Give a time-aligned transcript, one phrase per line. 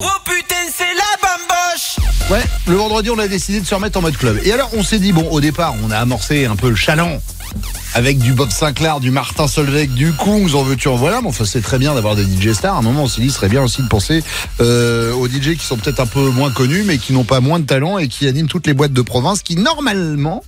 [0.00, 1.96] Oh putain, c'est la bamboche
[2.30, 4.38] Ouais, le vendredi, on a décidé de se remettre en mode club.
[4.44, 7.20] Et alors, on s'est dit, bon, au départ, on a amorcé un peu le chaland.
[7.94, 11.20] Avec du Bob Sinclair, du Martin Solveig, du Kungs, en veux-tu, en voilà.
[11.20, 12.76] Mais enfin, c'est très bien d'avoir des DJ stars.
[12.76, 14.22] À un moment, on s'est dit, ce serait bien aussi de penser
[14.60, 17.58] euh, aux DJ qui sont peut-être un peu moins connus, mais qui n'ont pas moins
[17.58, 20.44] de talent et qui animent toutes les boîtes de province, qui normalement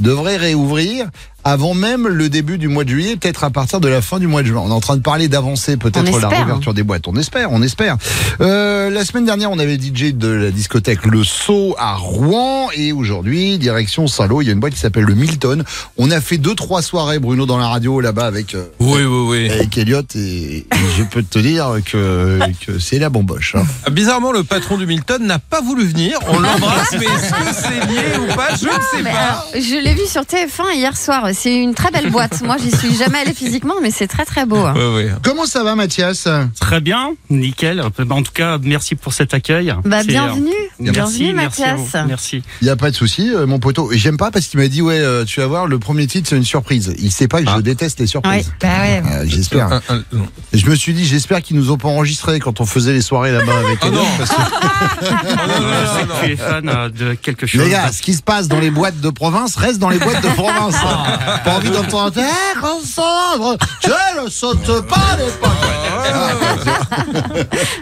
[0.00, 1.06] devraient réouvrir
[1.44, 4.26] avant même le début du mois de juillet, peut-être à partir de la fin du
[4.26, 4.62] mois de juin.
[4.64, 7.08] On est en train de parler d'avancer peut-être la réouverture des boîtes.
[7.08, 7.96] On espère, on espère.
[8.40, 12.68] Euh, la semaine dernière, on avait le DJ de la discothèque Le Sceau à Rouen
[12.74, 15.64] et aujourd'hui, direction Saint-Lô, il y a une boîte qui s'appelle le Milton.
[15.96, 19.09] On a fait deux trois soirées Bruno dans la radio là-bas avec euh, Oui, oui,
[19.30, 19.50] oui.
[19.50, 20.66] avec Elliot et, et
[20.98, 23.54] je peux te dire que, que c'est la bomboche.
[23.56, 23.64] hein.
[23.90, 26.18] Bizarrement, le patron du Milton n'a pas voulu venir.
[26.28, 28.48] On l'embrasse, mais est-ce que c'est lié ou pas?
[28.56, 29.18] Je ne sais Mais pas.
[29.18, 31.28] alors, je l'ai vu sur TF1 hier soir.
[31.32, 32.42] C'est une très belle boîte.
[32.42, 34.56] Moi, j'y suis jamais allée physiquement, mais c'est très très beau.
[34.58, 34.74] hein.
[34.76, 35.10] Oui, oui.
[35.22, 36.28] Comment ça va Mathias?
[36.60, 37.82] Très bien, nickel.
[37.98, 39.74] Bah, En tout cas, merci pour cet accueil.
[39.84, 40.50] Bah, bienvenue.
[40.50, 41.62] euh, Bienvenue, merci.
[41.62, 42.04] Mathias.
[42.06, 42.42] Merci.
[42.62, 43.90] Il y a pas de souci, euh, mon poteau.
[43.92, 46.36] J'aime pas parce qu'il m'a dit ouais, euh, tu vas voir, le premier titre c'est
[46.36, 46.94] une surprise.
[46.98, 47.62] Il sait pas que je Ah.
[47.62, 48.52] déteste les Oui, surprises.
[48.60, 49.02] bah ouais.
[49.12, 49.80] Euh, j'espère.
[50.52, 53.30] Je me suis dit, j'espère qu'ils nous ont pas enregistré quand on faisait les soirées
[53.32, 54.06] là-bas avec Ah Elliot, non.
[54.18, 55.08] parce que, Oh, non,
[55.46, 57.60] non, Je non, sais non, que tu es fan euh, de quelque chose.
[57.62, 60.22] les gars, ce qui se passe dans les boîtes de province reste dans les boîtes
[60.22, 60.74] de province.
[61.44, 62.22] pas envie d'entendre, eh,
[62.60, 65.50] Cassandre, je ne saute pas les pas.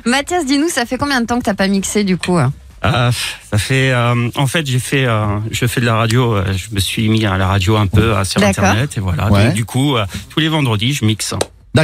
[0.05, 2.39] Mathias, dis-nous, ça fait combien de temps que t'as pas mixé du coup
[2.85, 3.11] Euh,
[3.51, 3.91] ça fait.
[3.93, 5.05] euh, en fait, j'ai fait.
[5.07, 6.35] euh, je fais de la radio.
[6.37, 8.41] euh, je me suis mis à la radio un peu euh, sur.
[8.61, 9.31] Internet et voilà.
[9.31, 9.47] Ouais.
[9.47, 11.35] Donc, du coup, euh, tous les vendredis, je mixe.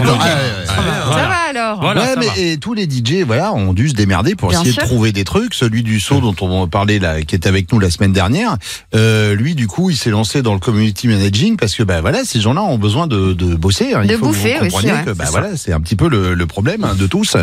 [0.01, 0.19] D'accord.
[0.21, 0.67] Ah, ouais, ouais.
[0.67, 0.75] Ça
[1.07, 1.29] Voilà.
[1.29, 2.33] va alors Voilà, ouais, ça mais va.
[2.39, 4.83] et tous les DJ, voilà, ont dû se démerder pour Bien essayer sûr.
[4.83, 5.55] de trouver des trucs.
[5.55, 8.57] Celui du saut dont on parlait là, qui était avec nous la semaine dernière,
[8.95, 12.25] euh, lui, du coup, il s'est lancé dans le community managing parce que, bah voilà,
[12.25, 13.95] ces gens-là ont besoin de, de bosser.
[13.95, 14.01] hein.
[14.03, 15.05] Il De faut que bouffer vous aussi, compreniez ouais.
[15.05, 17.37] que, bah C'est voilà, c'est un petit peu le, le problème hein, de tous.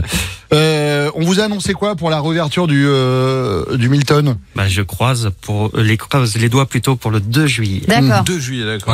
[0.53, 4.35] Euh, on vous a annoncé quoi pour la réouverture du euh, du Milton?
[4.55, 7.81] Bah, je croise pour euh, les croise les doigts plutôt pour le 2 juillet.
[7.87, 8.23] D'accord.
[8.25, 8.93] 2 juillet, d'accord.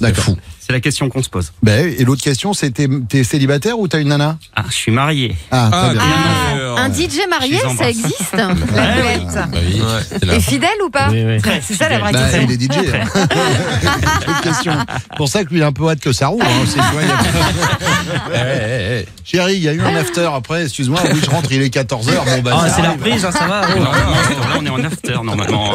[0.00, 0.34] D'accord.
[0.70, 1.50] C'est la question qu'on se pose.
[1.64, 4.38] Bah, et l'autre question, c'est t'es t'es célibataire ou t'as une nana?
[4.54, 5.34] Ah, je suis marié.
[5.50, 6.00] Ah, très Ah, bien.
[6.76, 7.88] Ah, un DJ marié, Je les ça embrasse.
[7.88, 9.34] existe La Ouais, duette.
[9.34, 10.34] Bah oui, c'est là.
[10.36, 11.38] Et fidèle ou pas Oui, oui.
[11.66, 12.46] C'est ça la vraie Bah, question.
[12.48, 12.76] il est DJ.
[12.94, 13.26] Hein.
[14.26, 14.72] Bonne question.
[14.88, 16.40] C'est pour ça que lui, il a un peu hâte que ça roule.
[16.44, 16.64] Hein.
[16.66, 19.02] C'est- tu vois, il y a-.
[19.24, 20.62] Chérie, il y a eu un after après.
[20.64, 22.24] Excuse-moi, oui, je rentre, il est 14h.
[22.24, 23.02] Bon, bah, Ah, ça c'est la arrive.
[23.02, 23.62] reprise, hein, ça va.
[24.58, 25.72] On est en after normalement.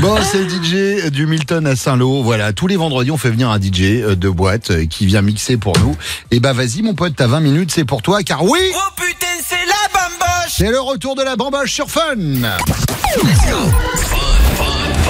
[0.00, 2.22] Bon, c'est le DJ du Milton à Saint-Lô.
[2.22, 5.22] Voilà, tous les vendredis, on fait venir un DJ euh, de boîte euh, qui vient
[5.22, 5.96] mixer pour nous.
[6.30, 8.22] Et bah, vas-y, mon pote, t'as 20 minutes, c'est pour toi.
[8.22, 12.16] Car oui, Oh putain, c'est la bamboche c'est le retour de la bamboche sur Fun.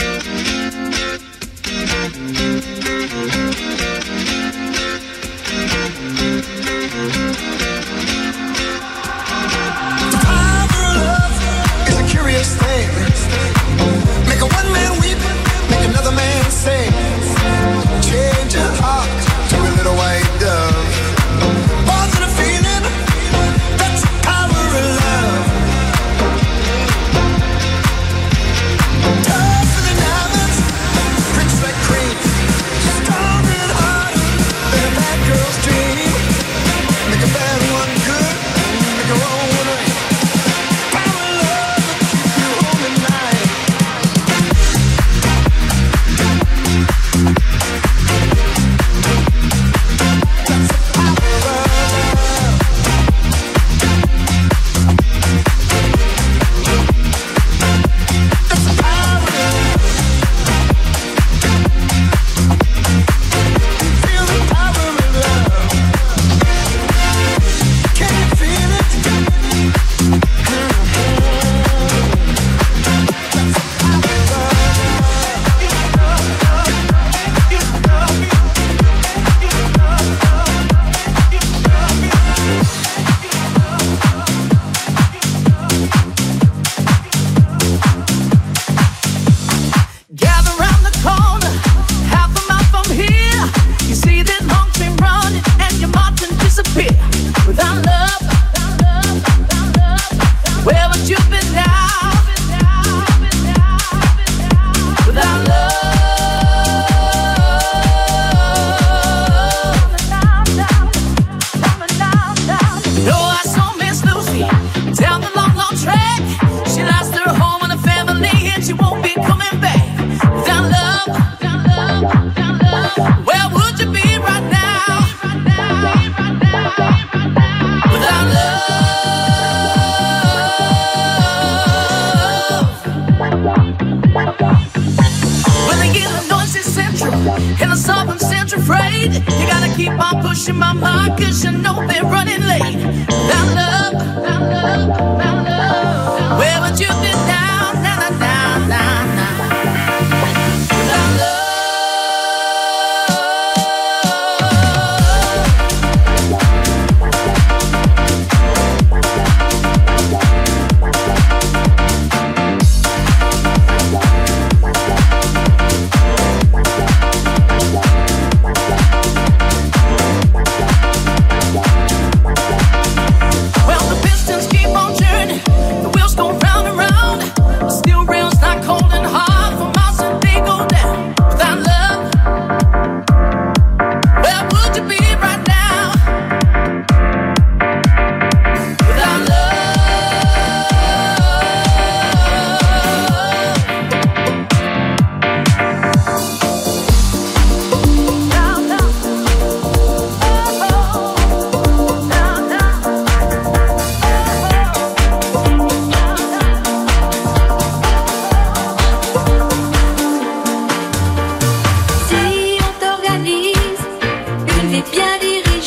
[140.74, 141.97] my mind, cause you know that.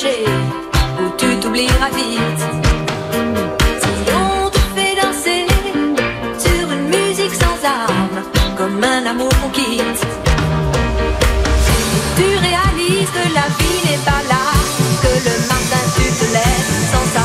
[0.07, 2.43] où tu t'oublieras vite.
[3.83, 5.47] Si on te fait danser
[6.39, 8.23] sur une musique sans armes,
[8.57, 10.07] comme un amour qu'on quitte.
[12.17, 14.45] Tu réalises que la vie n'est pas là,
[15.03, 17.20] que le matin tu te lèves sans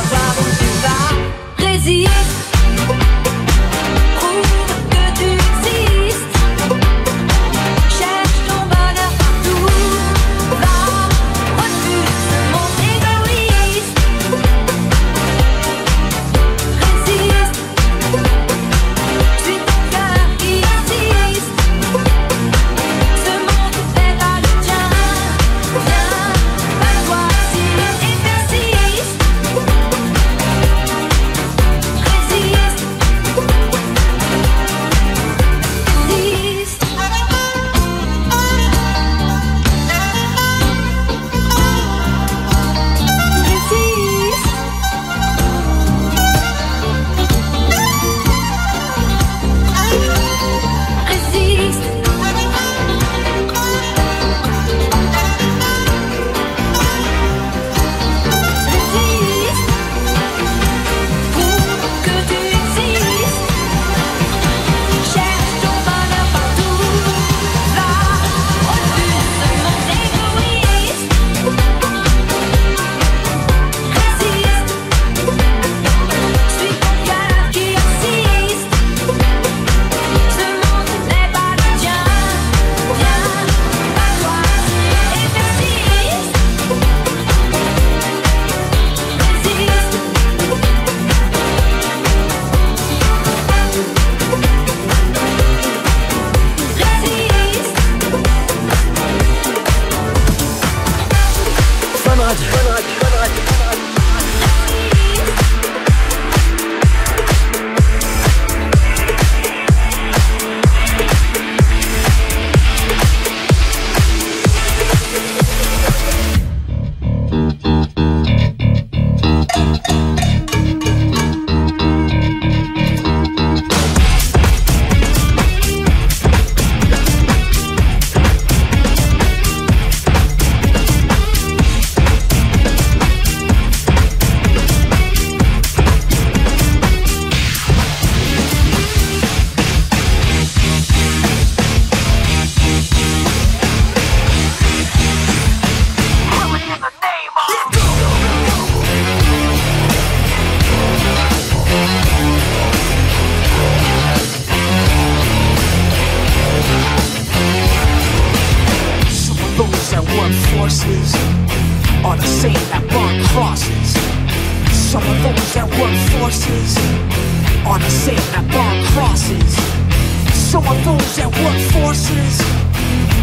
[171.30, 172.42] their workforces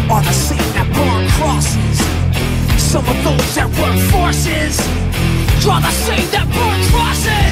[0.09, 1.99] are the same that burn crosses.
[2.81, 4.77] Some of those that work forces
[5.61, 7.42] draw the same that burn crosses.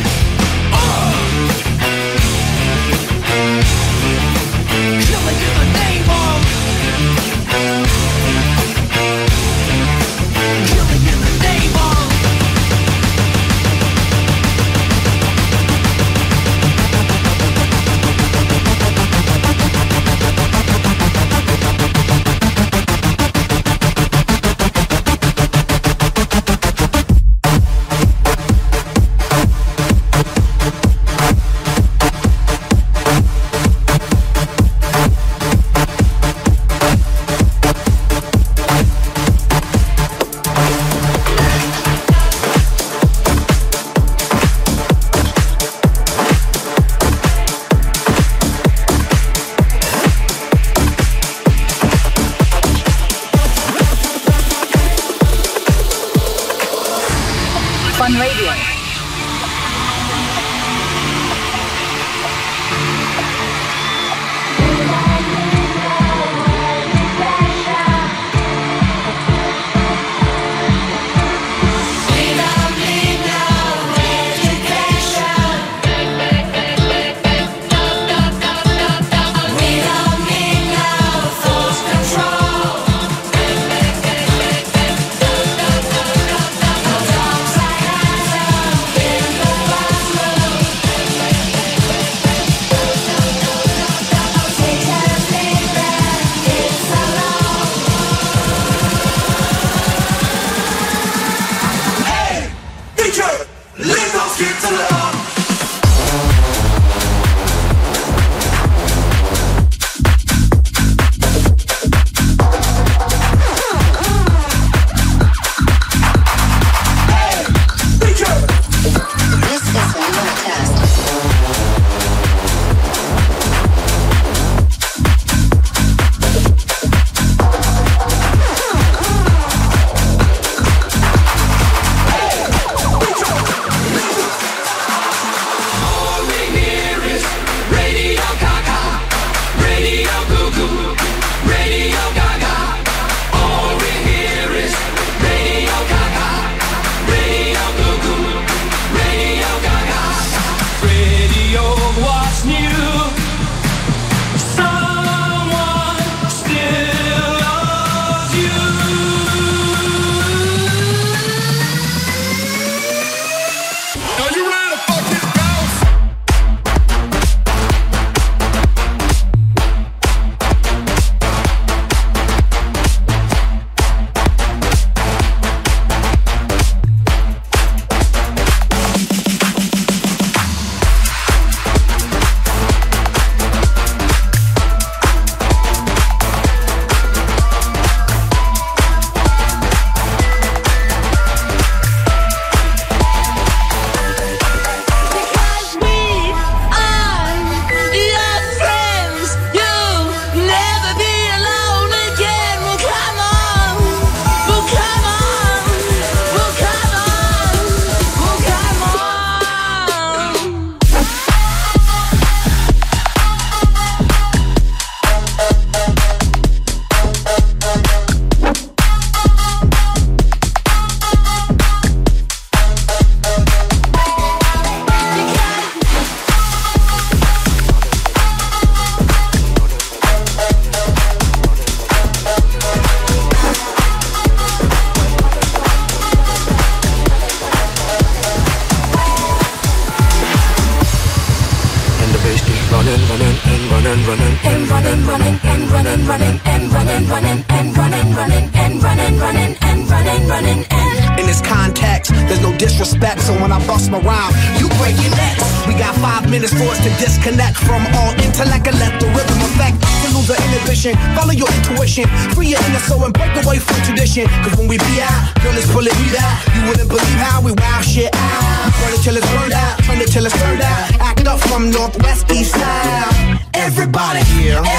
[260.86, 264.28] Inhibition, follow your intuition, free your inner soul and break away from tradition.
[264.44, 266.38] Cause when we be out, girl, it's pulling me out.
[266.56, 268.72] You wouldn't believe how we wow shit out.
[268.82, 271.00] Burn it till it's burned out, turn it till it's turned out.
[271.00, 273.40] Act up from northwest, east side.
[273.54, 274.22] Everybody,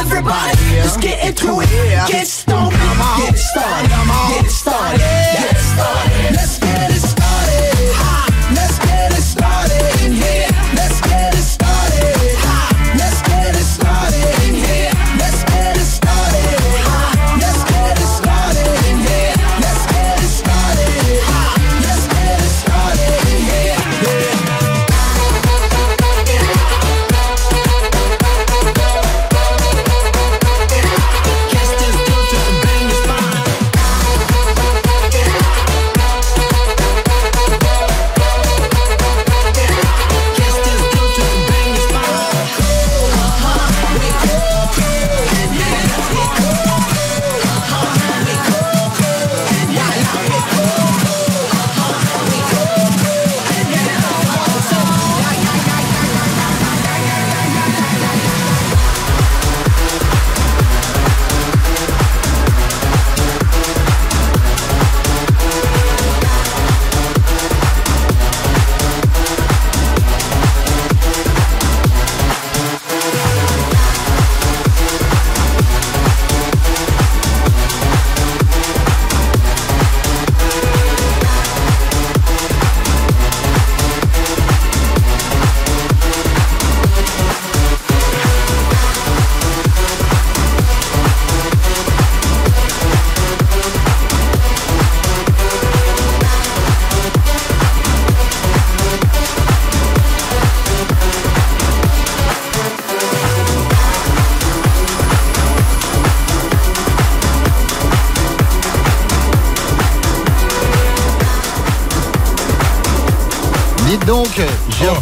[0.01, 1.69] everybody, let's get into it.
[2.09, 3.91] Get stoned, get it started,
[4.29, 6.37] get it started, get started.
[6.37, 7.22] Let's get it started.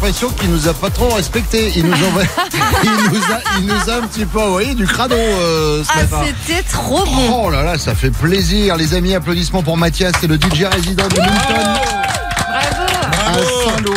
[0.02, 1.72] L'impression qu'il nous a pas trop respecté.
[1.76, 2.22] Il nous, envoie-
[2.82, 5.96] il nous, a, il nous a un petit peu envoyé du crado euh, ce Ah,
[6.02, 6.22] matin.
[6.46, 7.42] c'était trop bon.
[7.44, 9.14] Oh là là, ça fait plaisir, les amis.
[9.14, 11.66] Applaudissements pour Mathias, c'est le DJ résident de Milton
[13.26, 13.92] à Saint-Lô.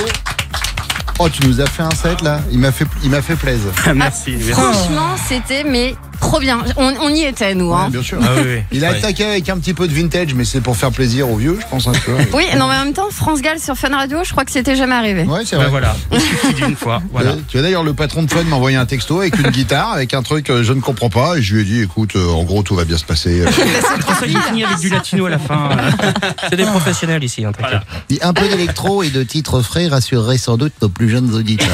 [1.20, 3.70] Oh, tu nous as fait un set là Il m'a fait, il m'a fait plaisir.
[3.96, 4.52] merci, merci.
[4.52, 6.60] Franchement, c'était mais trop bien.
[6.78, 7.74] On, on y était nous.
[7.74, 7.90] Hein.
[7.92, 8.18] bien sûr.
[8.22, 8.62] Ah oui, oui.
[8.72, 8.98] Il a Ouais.
[8.98, 11.66] attaqué avec un petit peu de vintage, mais c'est pour faire plaisir aux vieux, je
[11.68, 11.88] pense.
[11.88, 12.14] Un peu.
[12.34, 14.76] Oui, non mais en même temps, France Gall sur Fun Radio, je crois que c'était
[14.76, 15.24] jamais arrivé.
[15.24, 15.70] Ouais, c'est Ben vrai.
[15.72, 17.02] voilà, il suffit d'une fois.
[17.12, 17.32] Voilà.
[17.32, 19.92] Euh, Tu vois d'ailleurs le patron de Fun m'a envoyé un texto avec une guitare,
[19.94, 22.30] avec un truc euh, je ne comprends pas, et je lui ai dit écoute, euh,
[22.32, 23.42] en gros tout va bien se passer.
[23.42, 23.46] Euh,
[24.06, 25.70] Pour ça, il finit avec du latino à la fin.
[26.50, 27.82] C'est des professionnels ici, en tout cas.
[28.10, 31.68] Dit un peu d'électro et de titres frais rassurerait sans doute nos plus jeunes auditeurs.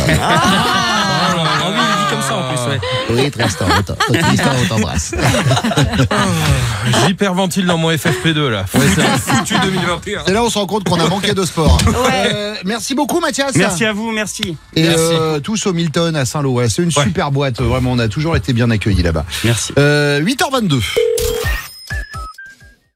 [2.30, 2.80] Ça en plus, ouais.
[3.24, 5.14] Oui, Tristan, Tristan, on t'embrasse.
[7.06, 8.66] J'hyperventile dans mon FFP2 là.
[8.68, 10.22] Foutu 2021.
[10.26, 11.78] C'est là on se rend compte qu'on a manqué de sport.
[12.14, 13.56] Euh, merci beaucoup Mathias.
[13.56, 14.58] Merci à vous, merci.
[14.76, 14.98] Et Merci.
[15.00, 16.52] euh, tous au Milton à Saint-Lô.
[16.54, 17.04] Ouais, c'est une Ouais.
[17.04, 19.26] super boîte, vraiment, on a toujours été bien accueillis là-bas.
[19.44, 19.74] Merci.
[19.78, 20.82] Euh, 8h22.